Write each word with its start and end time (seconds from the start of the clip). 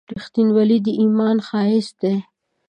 •رښتینولي 0.15 0.77
د 0.85 0.87
ایمان 1.01 1.37
ښایست 1.47 1.93
دی. 2.01 2.15